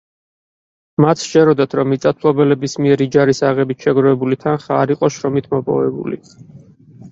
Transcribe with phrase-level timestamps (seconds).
[1.03, 6.23] მათ სჯეროდათ, რომ მიწათმფლობელების მიერ იჯარის აღებით შეგროვებული თანხა არ იყო შრომით მოპოვებული.